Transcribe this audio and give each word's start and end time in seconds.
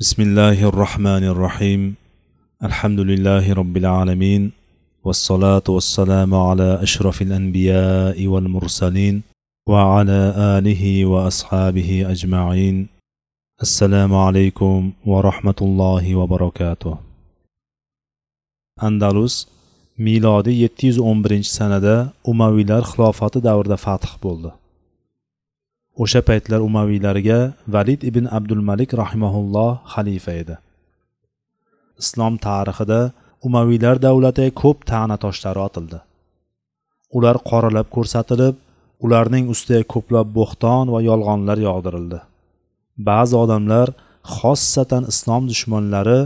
بسم 0.00 0.22
الله 0.22 0.58
الرحمن 0.68 1.24
الرحيم. 1.32 1.94
الحمد 2.68 3.00
لله 3.00 3.52
رب 3.52 3.76
العالمين 3.76 4.52
والصلاة 5.04 5.66
والسلام 5.68 6.34
على 6.34 6.82
أشرف 6.82 7.22
الأنبياء 7.22 8.26
والمرسلين 8.26 9.22
وعلى 9.68 10.20
آله 10.56 11.04
وأصحابه 11.04 11.90
أجمعين. 12.12 12.76
السلام 13.62 14.12
عليكم 14.14 14.92
ورحمة 15.06 15.58
الله 15.62 16.14
وبركاته. 16.14 16.98
Andalus 18.80 19.44
milodiy 19.98 20.64
711 20.68 21.44
sanada 21.44 22.12
umaviylar 22.24 22.82
xilofati 22.82 23.44
davrida 23.44 23.76
fath 23.76 24.16
bo'ldi. 24.24 24.59
O'sha 26.02 26.20
paytlar 26.28 26.60
umaviylarga 26.68 27.38
valid 27.74 28.00
ibn 28.10 28.24
abdulmalik 28.38 28.90
rahimaulloh 29.02 29.72
xalifa 29.94 30.32
edi. 30.42 30.54
Islom 32.02 32.34
tarixida 32.46 33.00
umaviylar 33.46 33.96
davlatiga 34.06 34.56
ko'p 34.62 34.78
ta'na 34.90 35.16
toshlari 35.24 35.60
otildi. 35.68 35.98
Ular 37.16 37.36
qoralab 37.50 37.88
ko'rsatilib 37.96 38.56
ularning 39.04 39.46
ustiga 39.54 39.84
ko'plab 39.94 40.28
bo'xton 40.38 40.84
va 40.94 41.00
yolg'onlar 41.10 41.58
yog'dirildi. 41.68 42.18
Ba'zi 43.08 43.34
odamlar 43.44 43.88
xossatan 44.36 45.04
islom 45.12 45.42
dushmanlari 45.50 46.20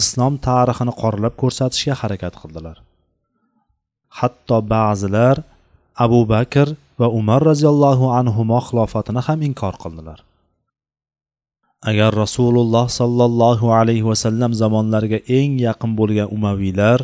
islom 0.00 0.34
tarixini 0.48 0.92
qoralab 1.02 1.34
ko'rsatishga 1.42 1.94
harakat 2.02 2.34
qildilar. 2.42 2.76
Hatto 4.18 4.56
ba'zilar 4.74 5.36
abu 6.04 6.20
bakr 6.34 6.68
va 7.00 7.08
umar 7.20 7.40
roziyallohu 7.50 8.06
anhumo 8.20 8.58
xilofatini 8.68 9.20
ham 9.26 9.38
inkor 9.48 9.74
qildilar. 9.82 10.18
Agar 11.90 12.10
rasululloh 12.24 12.86
sollallohu 13.00 13.66
alayhi 13.78 14.04
vasallam 14.10 14.52
zamonlariga 14.62 15.18
eng 15.38 15.52
yaqin 15.66 15.90
bo'lgan 16.00 16.28
umaviylar 16.36 16.98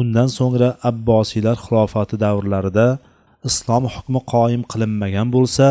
undan 0.00 0.28
so'ngra 0.38 0.68
abbosiylar 0.90 1.56
xilofati 1.64 2.16
davrlarida 2.24 2.86
islom 3.48 3.84
hukmi 3.94 4.20
qoyim 4.32 4.62
qilinmagan 4.72 5.28
bo'lsa 5.36 5.66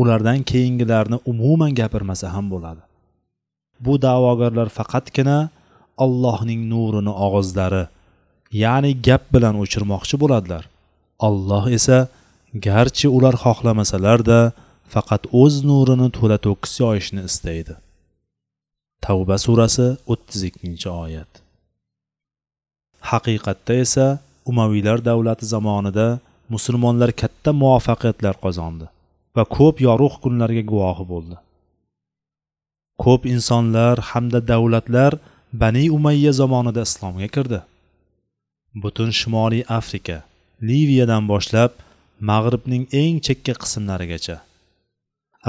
ulardan 0.00 0.38
keyingilarni 0.50 1.18
umuman 1.32 1.72
gapirmasa 1.80 2.26
ham 2.34 2.46
bo'ladi. 2.54 2.82
Bu 3.84 3.94
da'vogarlar 4.06 4.68
faqatgina 4.78 5.38
allohning 6.04 6.60
nurini 6.72 7.12
og'izlari 7.26 7.84
ya'ni 8.64 8.92
gap 9.06 9.22
bilan 9.34 9.54
o'chirmoqchi 9.62 10.16
bo'ladilar. 10.22 10.64
Alloh 11.28 11.64
esa 11.78 11.98
garchi 12.66 13.06
ular 13.16 13.34
xohlamasalarda 13.44 14.40
faqat 14.94 15.22
o'z 15.42 15.54
nurini 15.68 16.08
to'la 16.16 16.38
to'kis 16.46 16.74
yoyishni 16.82 17.22
istaydi. 17.30 17.74
Tavba 19.04 19.36
surasi 19.44 19.86
o'ttiz 20.12 20.40
ikkinchi 20.48 20.88
oyat. 21.04 21.30
Haqiqatda 23.10 23.74
esa 23.84 24.06
umaviylar 24.50 24.98
davlati 25.08 25.44
zamonida 25.54 26.06
musulmonlar 26.54 27.10
katta 27.22 27.50
muvaffaqiyatlar 27.62 28.34
qozondi 28.44 28.86
va 29.36 29.44
ko'p 29.56 29.76
yorug' 29.88 30.16
kunlarga 30.24 30.62
guvohi 30.70 31.04
bo'ldi. 31.12 31.36
Ko'p 33.04 33.22
insonlar 33.34 33.96
hamda 34.10 34.40
davlatlar 34.52 35.12
bani 35.62 35.84
umayya 35.96 36.32
zamonida 36.40 36.82
islomga 36.88 37.28
kirdi. 37.34 37.60
Butun 38.82 39.10
shimoliy 39.18 39.64
afrika 39.78 40.16
liviyadan 40.68 41.24
boshlab 41.32 41.72
mag'ribning 42.30 42.84
eng 43.02 43.16
chekka 43.26 43.54
qismlarigacha. 43.62 44.36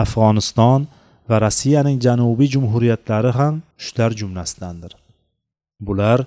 Afg'oniston 0.03 0.81
va 1.29 1.37
rossiyaning 1.45 1.97
janubiy 2.05 2.49
jumhuriyatlari 2.55 3.31
ham 3.39 3.53
shular 3.85 4.11
jumlasidandir. 4.19 4.93
Bular 5.87 6.19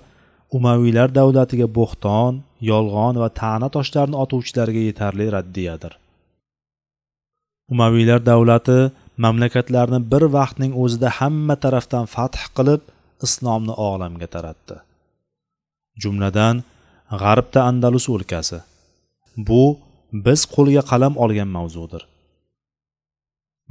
umaviylar 0.57 1.09
davlatiga 1.19 1.67
bo'xton 1.79 2.33
yolg'on 2.71 3.15
va 3.21 3.29
ta'na 3.41 3.67
toshlarni 3.75 4.15
otuvchilarga 4.23 4.81
yetarli 4.89 5.25
raddiyadir. 5.35 5.93
Umaviylar 7.73 8.19
davlati 8.31 8.79
mamlakatlarni 9.25 9.99
bir 10.11 10.23
vaqtning 10.37 10.73
o'zida 10.83 11.09
hamma 11.19 11.55
tarafdan 11.63 12.05
fath 12.15 12.39
qilib 12.57 12.81
islomni 13.25 13.73
olamga 13.89 14.27
taratdi. 14.35 14.75
Jumladan 16.03 16.55
g'arbda 17.21 17.59
andalus 17.69 18.05
o'lkasi 18.15 18.59
bu 19.37 19.63
biz 20.25 20.41
qo'lga 20.55 20.83
qalam 20.91 21.13
olgan 21.23 21.49
mavzudir. 21.57 22.03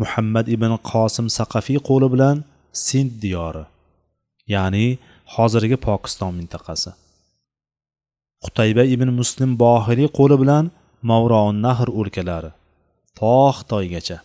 Muhammad 0.01 0.47
ibn 0.55 0.73
qosim 0.91 1.27
saqafiy 1.39 1.79
qo'li 1.89 2.09
bilan 2.15 2.37
sind 2.87 3.11
diyori 3.23 3.65
ya'ni 4.55 4.87
hozirgi 5.35 5.77
pokiston 5.87 6.33
mintaqasi. 6.39 6.91
Qutayba 8.45 8.85
ibn 8.95 9.09
muslim 9.21 9.51
bohiriy 9.65 10.09
qo'li 10.19 10.37
bilan 10.43 10.65
mavroun 11.11 11.57
nahr 11.67 11.89
o'lkalari 12.01 12.51
to 13.19 13.35
xitoygacha 13.57 14.19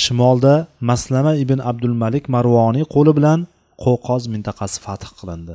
shimolda 0.00 0.54
maslama 0.90 1.32
ibn 1.44 1.58
abdulmalik 1.70 2.24
marvoniy 2.34 2.84
qo'li 2.94 3.12
bilan 3.18 3.40
qo'qoz 3.84 4.22
mintaqasi 4.34 4.78
fath 4.84 5.06
qilindi. 5.18 5.54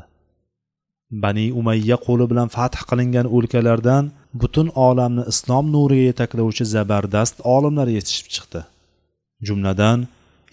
Bani 1.24 1.46
umayya 1.60 1.98
qo'li 2.06 2.26
bilan 2.32 2.48
fath 2.56 2.78
qilingan 2.90 3.28
o'lkalardan 3.36 4.04
butun 4.42 4.68
olamni 4.88 5.24
islom 5.32 5.66
nuriga 5.76 6.06
yetaklovchi 6.10 6.66
zabardast 6.76 7.36
olimlar 7.56 7.88
yetishib 7.98 8.28
chiqdi. 8.34 8.62
Jumladan 9.48 10.00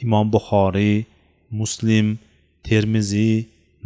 imom 0.05 0.27
buxoriy 0.35 0.97
muslim 1.61 2.07
termiziy 2.69 3.37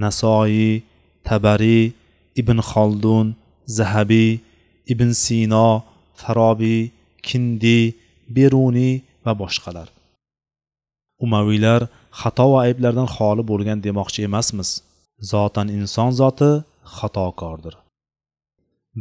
nasoiy 0.03 0.83
tabariy 1.29 1.85
ibn 2.41 2.59
xoldun 2.71 3.27
zahabiy 3.79 4.31
ibn 4.93 5.11
sino 5.25 5.69
farobiy 6.21 6.81
kindiy 7.27 7.85
beruniy 8.37 8.95
va 9.25 9.33
boshqalar. 9.43 9.89
Umaviylar 11.25 11.81
xato 12.21 12.47
va 12.53 12.59
ayblardan 12.67 13.09
xoli 13.17 13.43
bo'lgan 13.51 13.79
demoqchi 13.87 14.21
emasmiz. 14.29 14.71
Zotan 15.31 15.69
inson 15.79 16.11
zoti 16.21 16.51
xatokordir. 16.97 17.75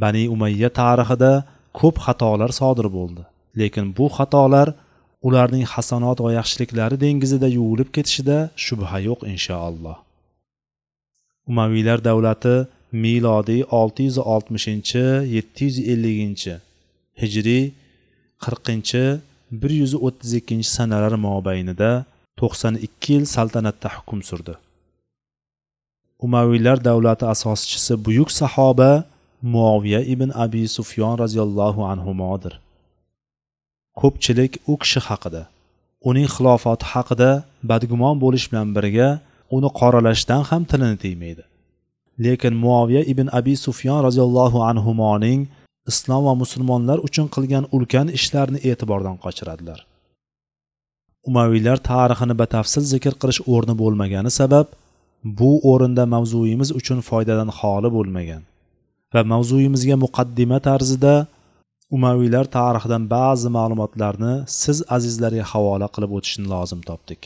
Bani 0.01 0.23
umayya 0.33 0.69
tarixida 0.81 1.31
ko'p 1.79 1.95
xatolar 2.05 2.51
sodir 2.59 2.87
bo'ldi. 2.97 3.23
Lekin 3.59 3.85
bu 3.97 4.05
xatolar 4.17 4.67
ularning 5.27 5.65
hasanot 5.73 6.17
va 6.25 6.31
yaxshiliklari 6.39 6.95
dengizida 7.05 7.47
yuvilib 7.57 7.89
ketishida 7.95 8.37
shubha 8.65 8.97
yo'q 9.07 9.19
inshaalloh. 9.33 9.97
Umaviylar 11.49 11.99
davlati 12.09 12.55
milodiy 13.03 13.61
olti 13.79 14.01
yuz 14.07 14.17
oltmishinchi 14.33 15.03
yetti 15.35 15.61
yuz 15.67 15.77
elliginchi 15.93 16.53
hijriy 17.21 17.63
qirqinchi 18.43 19.03
bir 19.61 19.71
yuz 19.81 19.93
o'ttiz 20.05 20.31
ikkinchi 20.39 20.69
sanalar 20.77 21.13
mobaynida 21.27 21.91
to'qson 22.39 22.75
ikki 22.87 23.09
yil 23.15 23.25
saltanatda 23.35 23.89
hukm 23.95 24.19
surdi. 24.29 24.53
Umaviylar 26.25 26.77
davlati 26.89 27.25
asoschisi 27.33 27.93
buyuk 28.05 28.29
sahoba 28.41 28.91
muoviya 29.43 29.99
ibn 30.13 30.29
abi 30.35 30.67
sufyon 30.67 31.17
roziyallohu 31.23 31.81
anhumodir. 31.93 32.53
Ko'pchilik 33.99 34.53
u 34.71 34.73
kishi 34.81 35.01
haqida 35.07 35.41
uning 36.09 36.27
xilofati 36.35 36.85
haqida 36.93 37.29
badgumon 37.69 38.15
bo'lish 38.23 38.45
bilan 38.51 38.69
birga 38.75 39.09
uni 39.55 39.69
qoralashdan 39.79 40.41
ham 40.49 40.63
tilini 40.71 40.97
tiymaydi. 41.03 41.43
Lekin 42.25 42.53
muoviya 42.63 43.01
ibn 43.13 43.27
abi 43.39 43.55
sufyon 43.65 43.99
roziyallohu 44.07 44.63
anhumoning 44.69 45.41
islom 45.91 46.21
va 46.27 46.33
musulmonlar 46.43 46.97
uchun 47.07 47.27
qilgan 47.35 47.65
ulkan 47.75 48.07
ishlarini 48.17 48.59
e'tibordan 48.69 49.17
qochiradilar. 49.23 49.79
Umaviylar 51.29 51.77
tarixini 51.91 52.35
batafsil 52.41 52.83
zikr 52.93 53.13
qilish 53.21 53.41
o'rni 53.53 53.75
bo'lmagani 53.81 54.31
sabab 54.39 54.67
bu 55.39 55.51
o'rinda 55.71 56.03
mavzuyimiz 56.15 56.69
uchun 56.79 56.99
foydadan 57.09 57.49
xoli 57.59 57.89
bo'lmagan. 57.99 58.43
Va 59.13 59.21
mavzuyimizga 59.31 59.95
muqaddima 60.05 60.57
tarzida 60.69 61.15
umaviylar 61.95 62.45
tarixidan 62.57 63.03
ba'zi 63.15 63.49
ma'lumotlarni 63.57 64.33
siz 64.61 64.77
azizlarga 64.95 65.45
havola 65.51 65.87
qilib 65.95 66.11
o'tishni 66.17 66.45
lozim 66.53 66.81
topdik. 66.89 67.21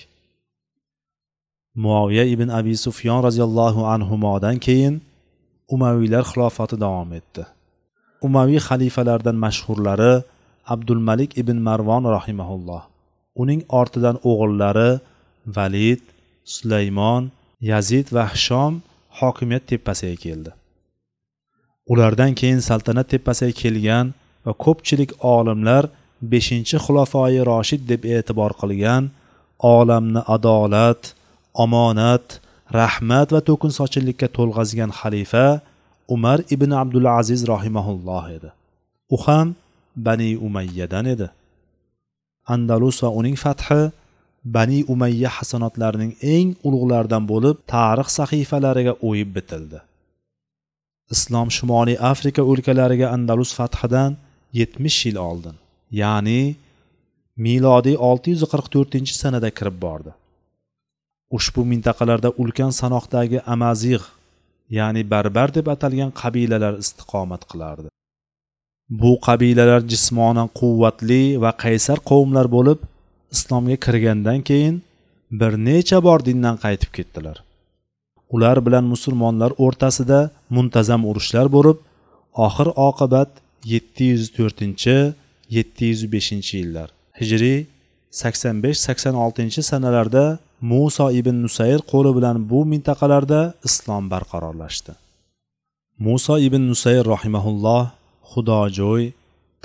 Muoviya 1.83 2.25
ibn 2.33 2.49
abi 2.59 2.73
sufyon 2.85 3.19
roziyallohu 3.27 3.81
anhudan 3.93 4.55
keyin 4.65 4.95
umaviylar 5.75 6.23
xilofati 6.31 6.75
davom 6.83 7.11
etdi. 7.19 7.43
Umaviy 8.27 8.59
xalifalardan 8.67 9.37
mashhurlari 9.45 10.13
abdulmalik 10.73 11.31
ibn 11.41 11.57
marvon 11.67 12.03
rahimaulloh 12.17 12.83
uning 13.41 13.61
ortidan 13.79 14.15
o'g'illari 14.29 14.91
valid 15.57 16.01
sulaymon 16.55 17.23
yazid 17.71 18.07
va 18.15 18.23
hishom 18.33 18.73
hokimiyat 19.19 19.63
tepasiga 19.71 20.17
keldi. 20.25 20.51
Ulardan 21.91 22.31
keyin 22.39 22.61
saltanat 22.69 23.07
tepasiga 23.13 23.53
kelgan 23.61 24.05
va 24.45 24.53
ko'pchilik 24.65 25.11
olimlar 25.35 25.83
beshinchi 26.31 26.77
xulofoyi 26.85 27.41
roshid 27.51 27.81
deb 27.91 28.01
e'tibor 28.15 28.51
qilgan 28.61 29.03
olamni 29.75 30.21
adolat 30.35 31.01
omonat 31.63 32.25
rahmat 32.79 33.27
va 33.35 33.41
to'kin 33.49 33.71
sochinlikka 33.79 34.27
to'lg'azgan 34.37 34.91
xalifa 34.99 35.47
umar 36.15 36.39
ibn 36.55 36.71
abdulaziz 36.81 37.41
rohimaulloh 37.51 38.25
edi. 38.37 38.49
U 39.15 39.17
ham 39.25 39.47
bani 40.07 40.31
umayyadan 40.47 41.05
edi. 41.13 41.27
Andalus 42.53 42.97
va 43.03 43.09
uning 43.19 43.37
fathi 43.43 43.81
bani 44.55 44.79
umayya 44.93 45.29
hasanotlarining 45.37 46.13
eng 46.35 46.47
ulug'laridan 46.67 47.23
bo'lib 47.31 47.55
tarix 47.73 48.07
sahifalariga 48.19 48.93
o'yib 49.07 49.29
bitildi. 49.37 49.79
Islom 51.15 51.49
shimoliy 51.57 51.97
afrika 52.11 52.41
o'lkalariga 52.51 53.07
andalus 53.15 53.51
fathidan 53.59 54.11
yetmish 54.59 54.99
yil 55.07 55.17
oldin 55.29 55.55
ya'ni 56.01 56.55
milodiy 57.45 57.97
644 57.97 59.15
sanada 59.21 59.49
kirib 59.57 59.77
bordi. 59.85 60.11
Ushbu 61.37 61.61
mintaqalarda 61.71 62.29
ulkan 62.41 62.71
sanoqdagi 62.81 63.39
amazigh 63.55 64.05
ya'ni 64.77 65.01
barbar 65.11 65.49
deb 65.57 65.67
atalgan 65.75 66.11
qabilalar 66.21 66.73
istiqomat 66.83 67.43
qilardi. 67.51 67.87
Bu 69.01 69.11
qabilalar 69.27 69.81
jismonan 69.91 70.49
quvvatli 70.59 71.23
va 71.43 71.51
qaysar 71.63 71.99
qavmlar 72.09 72.47
bo'lib 72.55 72.79
islomga 73.35 73.77
kirgandan 73.85 74.39
keyin 74.49 74.75
bir 75.39 75.51
necha 75.67 75.99
bor 76.07 76.19
dindan 76.27 76.55
qaytib 76.63 76.91
ketdilar. 76.97 77.37
Ular 78.35 78.57
bilan 78.65 78.85
musulmonlar 78.93 79.51
o'rtasida 79.65 80.19
muntazam 80.55 81.01
urushlar 81.09 81.47
bo'lib 81.55 81.77
oxir 82.45 82.67
oqibat 82.89 83.29
704 83.65 85.15
705 85.49 86.53
yillar 86.59 86.89
hijriy 87.19 87.59
85-86 88.11 89.63
sanalarda 89.71 90.25
muso 90.61 91.05
ibn 91.19 91.35
Nusayr 91.45 91.79
qo'li 91.91 92.11
bilan 92.17 92.37
bu 92.49 92.59
mintaqalarda 92.71 93.41
islom 93.67 94.03
barqarorlashdi. 94.13 94.93
muso 96.05 96.35
ibn 96.47 96.61
Nusayr 96.71 97.05
rahimahulloh 97.13 97.83
xudojo'y, 98.31 99.05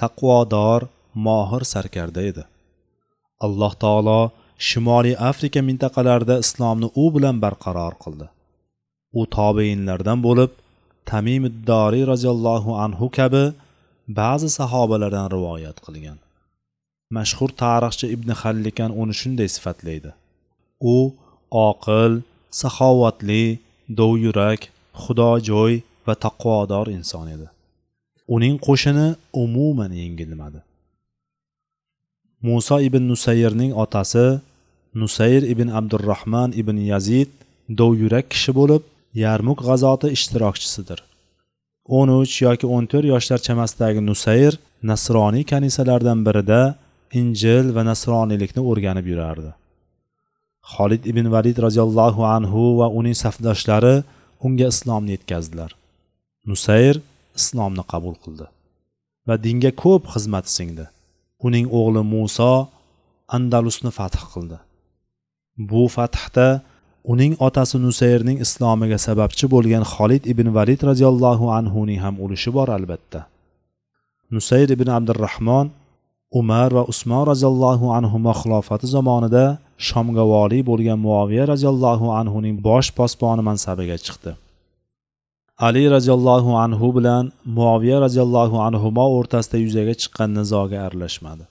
taqvodor, 0.00 0.80
mohir 1.26 1.62
sarkarda 1.72 2.20
edi. 2.30 2.44
Alloh 3.44 3.72
taolo 3.82 4.20
Shimoliy 4.68 5.16
Afrika 5.30 5.60
mintaqalarida 5.68 6.36
islomni 6.44 6.88
u 7.02 7.04
bilan 7.14 7.36
barqaror 7.44 7.94
qildi. 8.04 8.26
U 9.20 9.22
tobeinlardan 9.36 10.18
bo'lib, 10.26 10.50
Tamim 11.10 11.44
Doriy 11.70 12.04
roziyallohu 12.12 12.70
anhu 12.84 13.06
kabi 13.18 13.44
ba'zi 14.18 14.48
sahobalardan 14.58 15.26
rivoyat 15.36 15.78
qilgan. 15.84 16.18
Mashhur 17.16 17.50
tarixchi 17.62 18.06
Ibn 18.14 18.28
hallikan 18.40 18.90
uni 19.00 19.14
shunday 19.20 19.48
sifatlaydi: 19.56 20.10
u 20.94 20.96
oqil, 21.68 22.12
saxovatli, 22.60 23.44
dovyurak, 24.00 24.60
xudojo'y 25.02 25.74
va 26.06 26.14
taqvodor 26.24 26.86
inson 26.96 27.26
edi. 27.34 27.48
Uning 28.34 28.56
qo'shini 28.66 29.08
umuman 29.44 29.92
yengilmadi. 30.02 30.60
Musa 32.46 32.76
ibn 32.88 33.02
Nusayrning 33.10 33.72
otasi 33.82 34.26
Nusayr 35.00 35.42
ibn 35.52 35.68
Abdurrahman 35.78 36.50
ibn 36.60 36.76
Yazid 36.92 37.30
dovyurak 37.80 38.26
kishi 38.32 38.52
bo'lib, 38.58 38.82
Yarmuk 39.14 39.60
g'azoti 39.68 40.08
ishtirokchisidir. 40.16 41.02
13 41.84 42.42
yoki 42.42 42.66
14 42.66 43.04
yoshlar 43.12 43.38
chamasidagi 43.38 44.00
Nusayr 44.06 44.58
nasroniy 44.82 45.44
kanisalardan 45.44 46.26
birida 46.26 46.60
Injil 47.20 47.74
va 47.76 47.82
nasroniylikni 47.90 48.62
o'rganib 48.70 49.06
yurardi. 49.12 49.50
Xolid 50.72 51.04
ibn 51.10 51.26
Valid 51.34 51.58
roziyallohu 51.66 52.22
anhu 52.36 52.62
va 52.80 52.86
uning 52.98 53.16
safdoshlari 53.24 53.96
unga 54.46 54.66
islomni 54.74 55.10
yetkazdilar. 55.16 55.70
Nusayr 56.50 56.96
islomni 57.38 57.84
qabul 57.92 58.14
qildi 58.24 58.46
va 59.28 59.34
dinga 59.46 59.70
ko'p 59.84 60.02
xizmat 60.14 60.46
singdi. 60.56 60.86
Uning 61.46 61.66
o'g'li 61.78 62.02
muso 62.14 62.52
Andalusni 63.36 63.90
fath 63.98 64.20
qildi. 64.32 64.58
Bu 65.70 65.82
fathda 65.96 66.46
uning 67.04 67.37
otasi 67.46 67.78
Nusayrning 67.82 68.38
islomiga 68.44 68.99
sababchi 69.06 69.46
bo'lgan 69.54 69.84
Xolid 69.93 70.26
ibn 70.32 70.54
Valid 70.56 70.81
roziyallohu 70.90 71.50
anhuning 71.58 71.99
ham 72.04 72.14
ulushi 72.25 72.50
bor 72.56 72.69
albatta. 72.69 73.26
Nusayr 74.34 74.69
ibn 74.76 74.88
Abdurrahmon 74.99 75.70
Umar 76.40 76.70
va 76.76 76.84
Usmon 76.93 77.26
roziyallohu 77.32 77.87
anhuma 77.99 78.32
xilofati 78.40 78.87
zamonida 78.94 79.58
Shomga 79.88 80.25
vali 80.32 80.60
bo'lgan 80.70 80.99
Muaviya 81.06 81.44
roziyallohu 81.52 82.06
anhuning 82.20 82.56
bosh 82.69 82.88
posboni 82.99 83.43
mansabiga 83.48 83.96
chiqdi. 84.06 84.32
Ali 85.69 85.84
roziyallohu 85.96 86.50
anhu 86.64 86.87
bilan 86.96 87.25
Muaviya 87.56 87.98
roziyallohu 88.06 88.56
anhu 88.66 88.88
o'rtasida 89.19 89.58
yuzaga 89.64 89.94
chiqqan 90.02 90.31
nizoga 90.38 90.78
aralashmadi. 90.87 91.44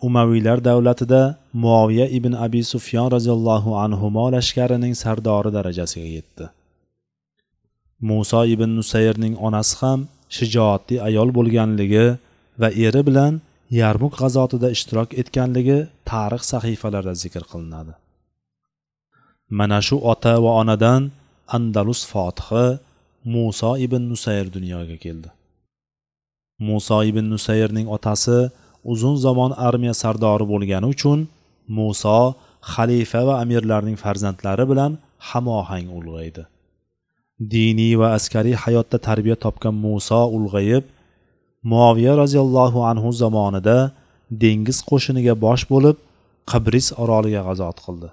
Umaviylar 0.00 0.64
davlatida 0.64 1.36
muoviya 1.52 2.06
ibn 2.06 2.32
Abi 2.32 2.62
Sufyon 2.62 3.10
roziyallohu 3.10 3.70
anhumo 3.84 4.24
lashkarining 4.34 4.94
sardori 4.94 5.50
darajasiga 5.56 6.08
yetdi. 6.16 6.46
Musa 8.08 8.40
ibn 8.54 8.70
Nusayrning 8.78 9.34
onasi 9.46 9.74
ham 9.80 10.00
shijoatli 10.36 10.96
ayol 11.08 11.28
bo'lganligi 11.38 12.06
va 12.60 12.68
eri 12.86 13.02
bilan 13.08 13.40
Yarmuk 13.80 14.14
g'azotida 14.20 14.68
ishtirok 14.76 15.10
etganligi 15.20 15.78
tarix 16.10 16.42
sahifalarida 16.52 17.14
zikr 17.22 17.42
qilinadi. 17.50 17.92
Mana 19.58 19.80
shu 19.86 19.96
ota 20.12 20.34
va 20.44 20.52
onadan 20.60 21.02
Andalus 21.56 22.02
fotihi 22.12 22.66
Musa 23.34 23.70
ibn 23.86 24.02
Nusayr 24.12 24.46
dunyoga 24.56 24.96
keldi. 25.04 25.28
Musa 26.66 26.98
ibn 27.10 27.24
Nusayrning 27.32 27.86
otasi 27.96 28.38
uzun 28.92 29.16
zamon 29.24 29.52
armiya 29.68 29.94
sardori 30.02 30.46
bo'lgani 30.52 30.86
uchun 30.94 31.18
Musa 31.76 32.18
xalifa 32.72 33.20
va 33.28 33.34
amirlarning 33.42 33.96
farzandlari 34.04 34.64
bilan 34.70 34.92
hamohang 35.28 35.88
ulg'aydi. 35.98 36.42
Diniy 37.52 37.94
va 38.00 38.08
askariy 38.18 38.56
hayotda 38.64 38.98
tarbiya 39.08 39.36
topgan 39.44 39.74
Musa 39.86 40.20
ulg'ayib, 40.36 40.84
muoviya 41.70 42.12
roziyallohu 42.22 42.80
anhu 42.90 43.08
zamonida 43.22 43.78
dengiz 44.42 44.78
qo'shiniga 44.90 45.34
bosh 45.44 45.64
bo'lib 45.72 45.96
Qabris 46.50 46.86
oroliga 47.02 47.42
g'azot 47.48 47.78
qildi 47.84 48.08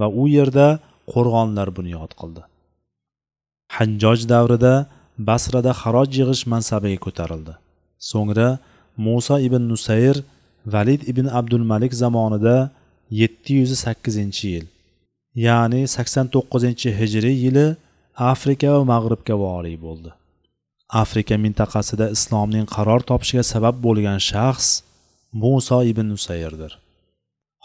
va 0.00 0.06
u 0.20 0.22
yerda 0.36 0.66
qo'rg'onlar 1.12 1.68
bunyod 1.78 2.12
qildi. 2.20 2.42
hanjoj 3.76 4.20
davrida 4.32 4.74
Basrada 5.28 5.72
xaroj 5.80 6.08
yig'ish 6.18 6.44
mansabiga 6.52 6.98
ko'tarildi. 7.06 7.54
So'ngra 8.10 8.48
Musa 9.06 9.36
ibn 9.46 9.62
Nusayr 9.70 10.16
Valid 10.72 11.02
ibn 11.12 11.26
Abdul 11.38 11.64
Malik 11.72 11.92
zamonida 12.02 12.70
708-yil, 13.10 14.66
ya'ni 15.34 15.82
89-hijriy 15.96 17.36
yili 17.44 17.66
Afrika 18.32 18.68
va 18.76 18.82
Mag'ribga 18.92 19.36
voriy 19.44 19.76
bo'ldi. 19.86 20.10
Afrika 21.02 21.34
mintaqasida 21.44 22.06
islomning 22.16 22.66
qaror 22.74 23.00
topishiga 23.10 23.44
sabab 23.52 23.76
bo'lgan 23.86 24.18
shaxs 24.30 24.68
Musa 25.42 25.78
ibn 25.90 26.06
Nusayrdir. 26.12 26.72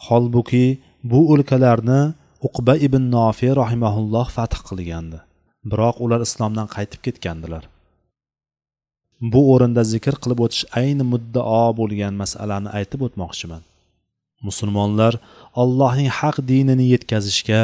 Holbuki 0.05 0.65
bu 1.03 1.19
o'lkalarni 1.33 2.01
Uqba 2.47 2.75
ibn 2.87 3.03
nofiy 3.17 3.53
rahimahulloh 3.61 4.27
fath 4.37 4.57
qilgandi. 4.67 5.19
Biroq 5.71 5.97
ular 6.05 6.21
islomdan 6.27 6.67
qaytib 6.75 7.01
ketgandilar. 7.05 7.63
Bu 9.21 9.41
o'rinda 9.53 9.83
zikr 9.93 10.15
qilib 10.23 10.39
o'tish 10.45 10.63
ayni 10.81 11.05
muddao 11.13 11.67
bo'lgan 11.79 12.13
masalani 12.21 12.69
aytib 12.79 13.01
o'tmoqchiman. 13.07 13.63
Musulmonlar 14.47 15.13
Allohning 15.63 16.09
haq 16.19 16.37
dinini 16.51 16.85
yetkazishga 16.93 17.61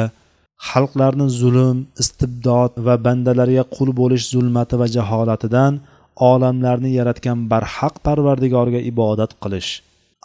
xalqlarni 0.68 1.26
zulm, 1.40 1.78
istibdod 2.02 2.72
va 2.86 2.94
bandalarga 3.06 3.64
qul 3.76 3.88
bo'lish 4.00 4.24
zulmati 4.32 4.78
va 4.80 4.86
jaholatidan 4.96 5.80
olamlarni 6.30 6.90
yaratgan 6.98 7.38
barhaq 7.52 7.94
Parvardigorga 8.06 8.80
ibodat 8.90 9.32
qilish, 9.42 9.70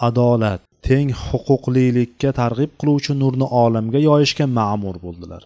adolat, 0.08 0.62
teng 0.88 1.10
huquqlilikka 1.26 2.30
targ'ib 2.42 2.72
qiluvchi 2.80 3.14
nurni 3.22 3.48
olamga 3.64 4.00
yoyishga 4.10 4.46
ma'mur 4.60 4.96
bo'ldilar. 5.06 5.42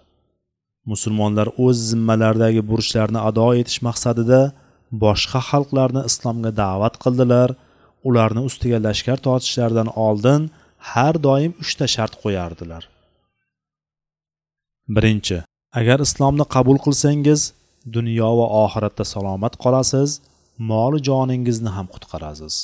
Musulmonlar 0.91 1.47
o'z 1.65 1.77
zimmalaridagi 1.91 2.61
burchlarni 2.71 3.19
ado 3.29 3.47
etish 3.61 3.79
maqsadida 3.87 4.41
boshqa 4.91 5.39
xalqlarni 5.49 6.01
islomga 6.09 6.51
da'vat 6.63 6.95
qildilar, 7.03 7.49
ularni 8.07 8.41
ustiga 8.49 8.79
lashkar 8.87 9.17
tortishlaridan 9.27 9.89
oldin 10.07 10.49
har 10.91 11.15
doim 11.27 11.51
uchta 11.63 11.85
shart 11.95 12.13
qo'yardilar. 12.23 12.83
Birinchi, 14.95 15.37
agar 15.79 15.99
islomni 16.07 16.45
qabul 16.55 16.77
qilsangiz, 16.85 17.41
dunyo 17.95 18.29
va 18.39 18.47
oxiratda 18.63 19.05
salomat 19.13 19.53
qolasiz, 19.63 20.09
mol 20.71 20.93
joningizni 21.07 21.71
ham 21.77 21.87
qutqarasiz. 21.93 22.55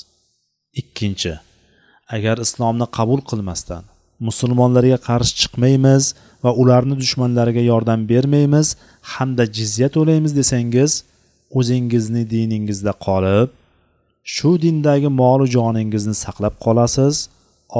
Ikkinchi, 0.81 1.33
agar 2.15 2.37
islomni 2.45 2.87
qabul 2.97 3.21
qilmasdan 3.29 3.83
musulmonlarga 4.27 4.97
qarshi 5.07 5.33
chiqmaymiz 5.41 6.03
va 6.43 6.51
ularni 6.61 6.95
dushmanlariga 7.01 7.63
yordam 7.71 8.01
bermaymiz 8.11 8.67
hamda 9.13 9.43
jizya 9.57 9.87
to'laymiz 9.95 10.31
desangiz 10.39 10.91
o'zingizni 11.57 12.23
diningizda 12.33 12.93
qolib 13.05 13.49
shu 14.35 14.49
dindagi 14.63 15.09
molu 15.21 15.45
joningizni 15.55 16.15
saqlab 16.23 16.55
qolasiz. 16.65 17.15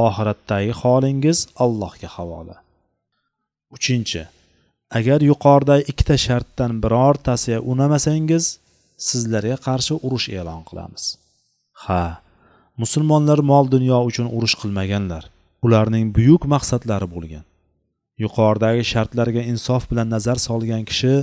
Oxiratdagi 0.06 0.74
holingiz 0.82 1.38
allohga 1.64 2.10
havola. 2.16 2.56
Uchinchi 3.76 4.22
agar 4.98 5.20
yuqoridagi 5.30 5.84
ikkita 5.92 6.16
shartdan 6.26 6.72
birortasiga 6.84 7.60
unamasangiz 7.72 8.46
sizlarga 9.08 9.58
qarshi 9.68 9.94
urush 10.06 10.28
e'lon 10.40 10.62
qilamiz. 10.70 11.04
Ha 11.84 12.04
musulmonlar 12.82 13.40
mol 13.52 13.66
dunyo 13.76 13.98
uchun 14.10 14.28
urush 14.38 14.56
qilmaganlar. 14.62 15.24
Ularning 15.66 16.06
buyuk 16.18 16.44
maqsadlari 16.54 17.08
bo'lgan. 17.16 17.46
Yuqoridagi 18.24 18.84
shartlarga 18.92 19.42
insof 19.52 19.84
bilan 19.92 20.08
nazar 20.16 20.38
solgan 20.48 20.84
kishi 20.90 21.14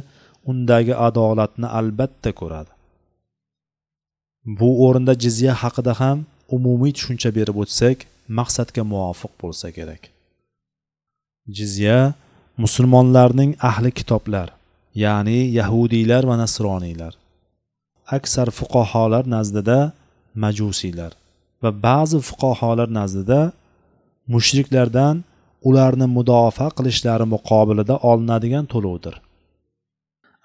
undagi 0.50 0.94
adolatni 1.08 1.68
albatta 1.78 2.30
ko'radi. 2.40 2.72
Bu 4.58 4.68
o'rinda 4.86 5.14
jizya 5.24 5.52
haqida 5.62 5.92
ham 6.00 6.18
umumiy 6.56 6.92
tushuncha 6.96 7.30
berib 7.38 7.56
o'tsak 7.62 7.98
maqsadga 8.38 8.82
muvofiq 8.92 9.32
bo'lsa 9.42 9.68
kerak. 9.76 10.02
Jizya 11.56 11.98
musulmonlarning 12.62 13.52
ahli 13.70 13.90
kitoblar 13.98 14.48
ya'ni 15.04 15.40
yahudiylar 15.58 16.22
va 16.30 16.36
nasroniylar. 16.42 17.12
Aksar 18.16 18.48
fuqaholar 18.58 19.24
nazdida 19.36 19.78
majusiylar 20.44 21.12
va 21.62 21.70
ba'zi 21.86 22.18
fuqaholar 22.28 22.88
nazdida 22.98 23.40
mushriklardan 24.34 25.16
ularni 25.68 26.06
mudofaa 26.16 26.70
qilishlari 26.76 27.26
muqobilida 27.34 27.94
olinadigan 28.10 28.64
to'lovdir. 28.72 29.14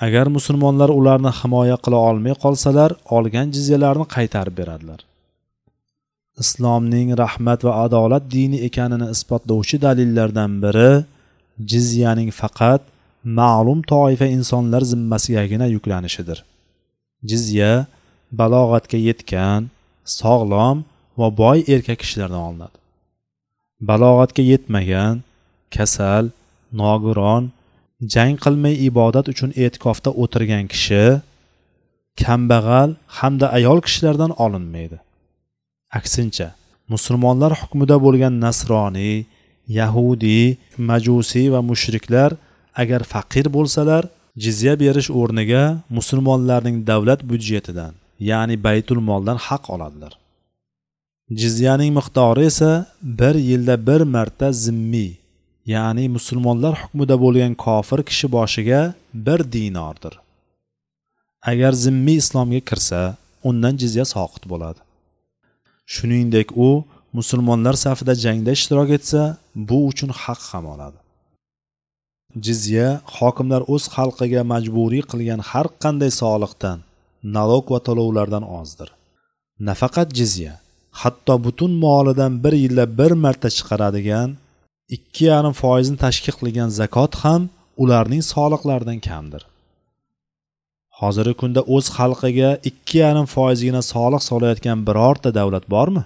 Agar 0.05 0.25
musulmonlar 0.35 0.89
ularni 0.99 1.31
himoya 1.39 1.77
qila 1.83 1.97
olmay 2.09 2.35
qolsalar 2.43 2.91
olgan 3.17 3.47
jizyalarni 3.55 4.05
qaytarib 4.15 4.55
beradilar. 4.61 4.99
Islomning 6.43 7.09
rahmat 7.23 7.59
va 7.67 7.73
adolat 7.85 8.23
dini 8.35 8.57
ekanini 8.67 9.07
isbotlovchi 9.15 9.77
dalillardan 9.85 10.51
biri 10.63 10.91
jizyaning 11.71 12.29
faqat 12.41 12.81
ma'lum 13.39 13.79
toifa 13.93 14.27
insonlar 14.37 14.81
zimmasigagina 14.91 15.67
yuklanishidir. 15.75 16.39
Jizya 17.29 17.71
balog'atga 18.39 18.99
yetgan 19.09 19.61
sog'lom 20.19 20.77
va 21.19 21.27
boy 21.41 21.57
erkak 21.73 21.99
kishilardan 22.03 22.41
olinadi. 22.49 22.77
Balog'atga 23.89 24.43
yetmagan 24.51 25.15
kasal 25.75 26.25
nogiron 26.81 27.43
jang 28.01 28.37
qilmay 28.43 28.75
ibodat 28.87 29.25
uchun 29.31 29.51
e'tikofda 29.63 30.09
o'tirgan 30.23 30.65
kishi 30.73 31.03
kambag'al 32.21 32.89
hamda 33.17 33.47
ayol 33.57 33.79
kishilardan 33.85 34.31
olinmaydi. 34.43 34.97
Aksincha 35.99 36.47
musulmonlar 36.93 37.51
hukmida 37.61 37.97
bo'lgan 38.05 38.33
nasroniy 38.45 39.17
yahudiy 39.79 40.45
majusiy 40.89 41.47
va 41.53 41.61
mushriklar 41.69 42.31
agar 42.81 43.01
faqir 43.13 43.45
bo'lsalar 43.55 44.03
jizya 44.43 44.73
berish 44.83 45.09
o'rniga 45.19 45.63
musulmonlarning 45.97 46.77
davlat 46.89 47.21
byudjetidan 47.29 47.93
ya'ni 48.29 48.55
baytul 48.65 48.99
moldan 49.09 49.37
haq 49.47 49.63
oladilar. 49.75 50.13
Jizyaning 51.41 51.91
miqdori 51.99 52.43
esa 52.51 52.71
bir 53.19 53.35
yilda 53.49 53.75
bir 53.87 54.01
marta 54.15 54.47
zimmiy 54.63 55.11
ya'ni 55.65 56.09
musulmonlar 56.09 56.73
hukmida 56.81 57.15
bo'lgan 57.23 57.53
kofir 57.65 57.99
kishi 58.09 58.27
boshiga 58.31 58.93
bir 59.13 59.39
dinordir. 59.53 60.13
Agar 61.51 61.71
zimmiy 61.71 62.17
islomga 62.23 62.59
kirsa 62.69 63.15
undan 63.49 63.75
jizya 63.81 64.05
soqit 64.13 64.43
bo'ladi. 64.51 64.81
Shuningdek 65.93 66.57
u 66.67 66.69
musulmonlar 67.13 67.73
safida 67.73 68.13
jangda 68.15 68.51
ishtirok 68.57 68.89
etsa 68.97 69.21
bu 69.55 69.77
uchun 69.89 70.09
haq 70.23 70.41
ham 70.51 70.65
oladi. 70.73 70.99
Jizya 72.45 72.87
hokimlar 73.17 73.61
o'z 73.73 73.83
xalqiga 73.95 74.41
majburiy 74.51 75.03
qilgan 75.11 75.41
har 75.49 75.67
qanday 75.83 76.11
soliqdan 76.21 76.77
nalog 77.35 77.65
va 77.73 77.79
to'lovlardan 77.87 78.45
ozdir. 78.59 78.89
Nafaqat 79.67 80.09
jizya 80.19 80.53
hatto 81.01 81.35
butun 81.45 81.71
molidan 81.85 82.33
bir 82.43 82.53
yilda 82.63 82.85
bir 82.99 83.11
marta 83.23 83.49
chiqaradigan 83.57 84.29
ikki 84.95 85.23
yarim 85.31 85.55
foizni 85.61 85.97
tashkil 86.05 86.35
qilgan 86.41 86.69
zakot 86.79 87.13
ham 87.23 87.41
ularning 87.83 88.23
soliqlaridan 88.33 88.99
kamdir. 89.07 89.43
Hozirgi 90.99 91.35
kunda 91.41 91.61
o'z 91.75 91.85
xalqiga 91.97 92.49
ikki 92.69 92.97
yarim 93.05 93.27
foizgina 93.35 93.81
soliq 93.93 94.23
solayotgan 94.29 94.79
birorta 94.87 95.29
davlat 95.39 95.65
bormi? 95.73 96.03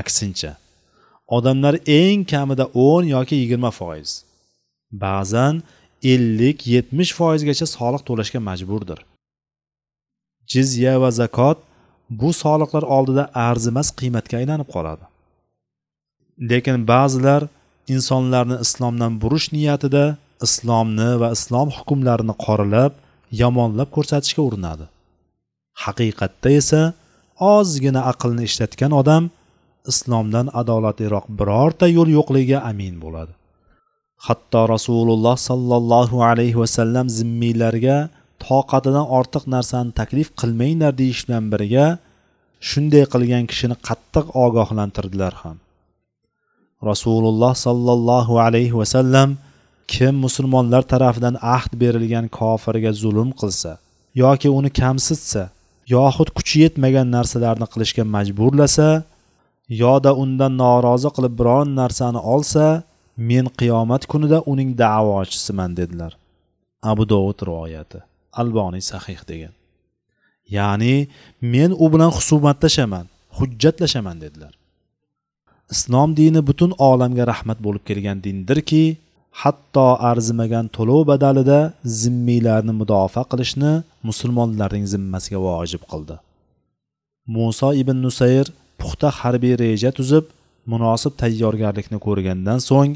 Aksincha 0.00 0.52
odamlar 1.36 1.74
eng 2.00 2.20
kamida 2.32 2.64
o'n 2.86 3.04
yoki 3.14 3.34
yigirma 3.42 3.70
foiz 3.80 4.10
ba'zan 5.04 5.54
ellik 6.12 6.58
yetmish 6.74 7.12
foizgacha 7.18 7.66
soliq 7.76 8.02
to'lashga 8.08 8.40
majburdir. 8.48 8.98
Jizya 10.52 10.94
va 11.02 11.10
zakot 11.20 11.58
bu 12.20 12.30
soliqlar 12.42 12.84
oldida 12.96 13.24
arzimas 13.48 13.88
qiymatga 13.98 14.34
aylanib 14.40 14.68
qoladi. 14.74 15.04
Lekin 16.50 16.76
ba'zilar 16.92 17.42
insonlarni 17.94 18.56
islomdan 18.64 19.12
burish 19.22 19.48
niyatida 19.56 20.04
islomni 20.46 21.10
va 21.20 21.28
islom 21.36 21.68
hukmlarini 21.76 22.34
qoralab 22.44 22.92
yomonlab 23.42 23.88
ko'rsatishga 23.96 24.42
urinadi. 24.48 24.84
Haqiqatda 25.84 26.50
esa 26.60 26.82
ozgina 27.54 28.00
aqlni 28.12 28.42
ishlatgan 28.50 28.92
odam 29.00 29.24
islomdan 29.92 30.46
adolatliroq 30.60 31.26
birorta 31.38 31.86
yo'l 31.96 32.08
yo'qligiga 32.16 32.58
amin 32.70 32.94
bo'ladi. 33.04 33.32
Hatto 34.26 34.60
rasululloh 34.74 35.36
sollallohu 35.48 36.16
alayhi 36.30 36.58
vasallam 36.62 37.06
zimmiylarga 37.18 37.98
toqatidan 38.46 39.06
ortiq 39.18 39.44
narsani 39.54 39.90
taklif 40.00 40.28
qilmanglar 40.40 40.92
deyish 41.00 41.22
bilan 41.26 41.44
birga 41.52 41.86
shunday 42.70 43.04
qilgan 43.12 43.44
kishini 43.50 43.76
qattiq 43.88 44.26
ogohlantirdilar 44.44 45.34
ham. 45.42 45.56
Rasululloh 46.90 47.52
sollallohu 47.66 48.40
alayhi 48.46 48.74
vasallam 48.80 49.28
kim 49.92 50.14
musulmonlar 50.24 50.82
tarafidan 50.92 51.34
ahd 51.56 51.72
berilgan 51.82 52.26
kofirga 52.38 52.92
zulm 53.02 53.30
qilsa 53.40 53.72
yoki 54.22 54.48
uni 54.58 54.70
kamsitsa 54.80 55.42
yoxud 55.94 56.28
kuchi 56.36 56.56
yetmagan 56.64 57.06
narsalarni 57.16 57.66
qilishga 57.72 58.04
majburlasa 58.14 58.88
yoda 59.82 60.10
undan 60.22 60.52
norozi 60.62 61.08
qilib 61.16 61.34
biron 61.40 61.68
narsani 61.80 62.20
olsa 62.34 62.66
men 63.16 63.46
qiyomat 63.60 64.02
kunida 64.12 64.38
uning 64.52 64.70
da'vochisiman 64.82 65.70
dedilar. 65.76 66.12
Abu 66.90 67.02
dovud 67.12 67.38
rivoyati 67.48 67.98
alboniy 68.40 68.82
sahih 68.92 69.20
degan. 69.30 69.54
Ya'ni 70.56 71.08
men 71.40 71.70
u 71.84 71.86
bilan 71.92 72.10
husumatlashaman 72.16 73.06
hujjatlashaman 73.38 74.16
dedilar. 74.24 74.52
Islom 75.72 76.10
dini 76.18 76.40
butun 76.48 76.72
olamga 76.90 77.24
rahmat 77.32 77.58
bo'lib 77.66 77.84
kelgan 77.88 78.18
dindirki 78.26 78.84
hatto 79.42 79.86
arzimagan 80.10 80.66
to'lov 80.76 81.00
badalida 81.10 81.58
zimmiylarni 82.00 82.74
mudofaa 82.80 83.24
qilishni 83.32 83.72
musulmonlarning 84.08 84.86
zimmasiga 84.94 85.38
vojib 85.48 85.82
qildi. 85.92 86.16
Muso 87.34 87.68
ibn 87.82 87.96
nusayr 88.06 88.46
puxta 88.80 89.08
harbiy 89.20 89.54
reja 89.64 89.90
tuzib 89.98 90.24
munosib 90.72 91.12
tayyorgarlikni 91.22 91.98
ko'rgandan 92.06 92.58
so'ng 92.68 92.92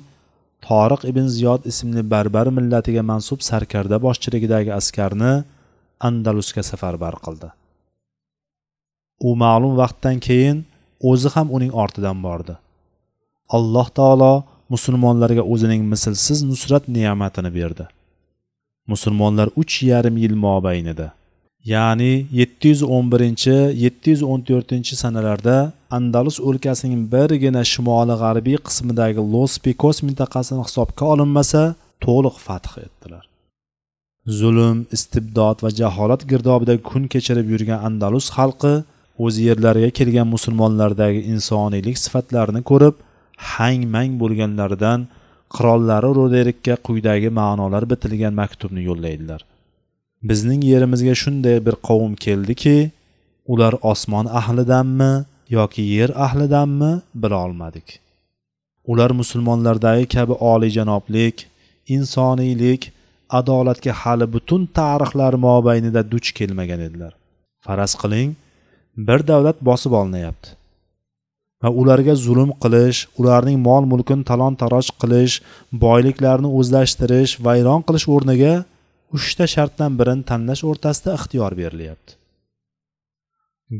toriq 0.66 1.02
ibn 1.10 1.26
ziyod 1.36 1.60
ismli 1.70 2.02
barbar 2.12 2.46
millatiga 2.58 3.02
mansub 3.10 3.40
sarkarda 3.48 3.96
boshchiligidagi 4.06 4.70
askarni 4.80 5.32
andalusga 6.08 6.62
safarbar 6.70 7.14
qildi. 7.24 7.48
U 9.28 9.30
ma'lum 9.42 9.72
vaqtdan 9.82 10.16
keyin 10.26 10.58
o'zi 11.10 11.28
ham 11.34 11.52
uning 11.56 11.72
ortidan 11.82 12.22
bordi. 12.22 12.54
Alloh 13.56 13.88
taolo 13.98 14.32
musulmonlarga 14.74 15.42
o'zining 15.52 15.82
mislsiz 15.92 16.42
nusrat 16.50 16.84
ne'matini 16.96 17.50
berdi. 17.58 17.84
Musulmonlar 18.92 19.48
uch 19.60 19.82
yarim 19.82 20.16
yil 20.16 20.34
mobaynida 20.46 21.08
ya'ni 21.64 22.26
yetti 22.40 22.68
yuz 22.72 22.82
o'n 22.82 23.06
birinchi 23.12 23.56
yetti 23.84 24.14
yuz 24.14 24.22
o'n 24.30 24.40
to'rtinchi 24.48 24.94
sanalarda 25.02 25.56
andalus 25.96 26.38
o'lkasining 26.48 27.02
birgina 27.14 27.62
shimoli 27.72 28.14
g'arbiy 28.22 28.58
qismidagi 28.66 29.22
los 29.34 29.52
pikos 29.64 29.96
mintaqasini 30.06 30.62
hisobga 30.68 31.04
olinmasa 31.12 31.62
to'liq 32.04 32.36
fath 32.46 32.70
etdilar. 32.86 33.24
Zulm 34.38 34.78
istibdod 34.96 35.58
va 35.64 35.70
jaholat 35.80 36.22
girdobida 36.30 36.74
kun 36.88 37.02
kechirib 37.12 37.46
yurgan 37.52 37.80
andalus 37.88 38.26
xalqi 38.36 38.74
o'z 39.24 39.34
yerlariga 39.48 39.90
kelgan 39.98 40.28
musulmonlardagi 40.34 41.20
insoniylik 41.32 41.96
sifatlarini 42.04 42.62
ko'rib 42.70 42.96
hang 43.52 43.82
mang 43.94 44.12
bo'lganlaridan 44.22 45.00
qirollari 45.56 46.10
roderikka 46.18 46.74
quyidagi 46.86 47.28
ma'nolar 47.40 47.82
bitilgan 47.92 48.34
maktubni 48.42 48.82
yo'llaydilar. 48.88 49.40
Bizning 50.28 50.62
yerimizga 50.72 51.14
shunday 51.22 51.56
bir 51.66 51.76
qavm 51.88 52.12
keldiki 52.24 52.76
ular 53.52 53.74
osmon 53.92 54.26
ahlidanmi 54.40 55.12
yoki 55.58 55.82
yer 55.96 56.10
ahlidanmi 56.26 56.92
bilolmadik 57.22 57.88
ular 58.88 59.10
musulmonlardagi 59.10 60.06
kabi 60.06 60.32
oliyjanoblik 60.32 61.46
insoniylik 61.88 62.92
adolatga 63.30 63.92
hali 63.92 64.32
butun 64.32 64.66
tarixlar 64.78 65.34
mobaynida 65.34 66.10
duch 66.10 66.28
kelmagan 66.38 66.80
edilar. 66.80 67.12
Faraz 67.60 67.94
qiling 68.02 68.30
bir 69.06 69.20
davlat 69.30 69.58
bosib 69.68 69.92
olinyapti. 70.00 70.48
Va 71.62 71.70
ularga 71.80 72.14
zulm 72.26 72.50
qilish 72.62 73.00
ularning 73.20 73.58
mol 73.68 73.84
mulkini 73.92 74.24
talon 74.30 74.54
taroj 74.62 74.90
qilish 75.02 75.34
boyliklarni 75.84 76.48
o'zlashtirish 76.58 77.32
vayron 77.46 77.82
qilish 77.88 78.06
o'rniga 78.14 78.54
uchta 79.16 79.44
shartdan 79.54 79.92
birini 80.00 80.24
tanlash 80.30 80.62
o'rtasida 80.70 81.10
ixtiyor 81.18 81.52
berilyapti. 81.60 82.12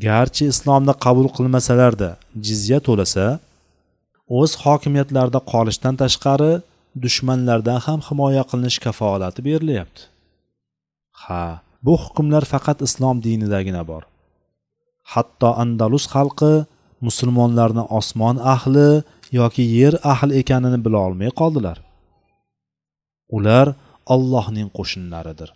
Garchi 0.07 0.45
islomni 0.53 0.95
qabul 1.05 1.29
qilmasalarda 1.37 2.11
jizya 2.47 2.79
to'lasa 2.87 3.27
o'z 4.39 4.53
hokimiyatlarida 4.65 5.41
qolishdan 5.53 5.95
tashqari 6.03 6.53
dushmanlardan 7.05 7.81
ham 7.87 8.01
himoya 8.09 8.45
qilinish 8.51 8.79
kafolati 8.87 9.41
berilyapti. 9.49 10.03
Ha 11.23 11.45
bu 11.87 11.95
hukmlar 12.05 12.45
faqat 12.53 12.79
islom 12.87 13.17
dinidagina 13.27 13.83
bor. 13.91 14.03
Hatto 15.13 15.49
andalus 15.63 16.05
xalqi 16.15 16.53
musulmonlarni 17.07 17.85
osmon 17.99 18.37
ahli 18.55 18.89
yoki 19.39 19.65
yer 19.79 19.95
ahli 20.13 20.33
ekanini 20.41 20.79
bila 20.85 20.99
olmay 21.07 21.31
qoldilar. 21.41 21.79
Ular 23.37 23.67
ollohning 24.15 24.69
qo'shinlaridir. 24.77 25.51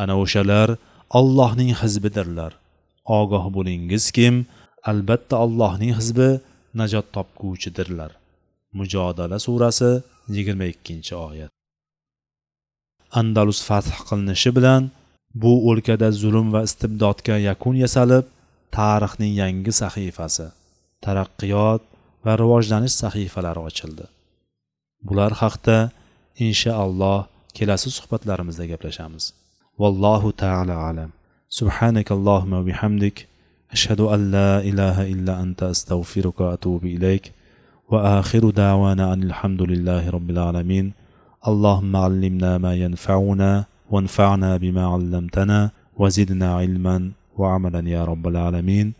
Ana 0.00 0.14
o'shalar 0.22 0.68
ollohning 1.18 1.70
hizbidirlar. 1.80 2.52
Ogoh 3.18 3.44
bo'lingiz 3.56 4.04
kim? 4.16 4.34
Albatta 4.90 5.34
allohning 5.44 5.92
hizbi 5.98 6.28
najot 6.80 7.06
topguvchidirlar. 7.16 8.10
Mujodala 8.78 9.36
surasi 9.46 9.90
yigirma 10.36 10.66
ikkinchi 10.74 11.14
oyat. 11.28 11.50
Andalus 13.20 13.60
fath 13.68 13.90
qilinishi 14.08 14.50
bilan 14.56 14.82
bu 15.41 15.51
o'lkada 15.69 16.09
zulm 16.21 16.47
va 16.53 16.61
istibdodga 16.67 17.35
yakun 17.49 17.75
yasalib 17.83 18.25
tarixning 18.77 19.33
yangi 19.41 19.73
sahifasi 19.81 20.47
taraqqiyot 21.05 21.81
va 22.25 22.33
rivojlanish 22.41 22.95
sahifalari 23.03 23.61
ochildi 23.69 24.05
bular 25.07 25.31
haqda 25.41 25.77
inshaalloh 26.47 27.19
kelasi 27.57 27.89
suhbatlarimizda 27.97 28.65
gaplashamiz 28.71 29.25
vallohu 29.81 30.29
taala 30.43 30.75
alam 30.89 31.11
سبحانك 31.59 32.11
اللهم 32.17 32.53
وبحمدك 32.53 33.17
أشهد 33.71 34.01
أن 34.01 34.31
لا 34.31 34.51
إله 34.69 34.97
إلا 35.13 35.33
أنت 35.43 35.63
أستغفرك 35.63 36.39
وأتوب 36.41 36.85
إليك 36.85 37.31
وآخر 37.91 38.49
دعوانا 38.49 39.13
أن 39.13 39.23
الحمد 39.23 39.61
لله 39.61 40.09
رب 40.09 40.29
العالمين 40.29 40.93
اللهم 41.47 41.95
علمنا 41.95 42.57
ما 42.57 42.73
ينفعنا 42.75 43.65
وانفعنا 43.90 44.56
بما 44.56 44.84
علمتنا 44.86 45.70
وزدنا 45.96 46.54
علما 46.54 47.10
وعملا 47.38 47.88
يا 47.88 48.04
رب 48.04 48.24
العالمين. 48.28 48.92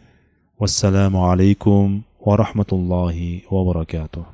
والسلام 0.60 1.16
عليكم 1.16 2.00
ورحمة 2.20 2.70
الله 2.72 3.40
وبركاته. 3.50 4.33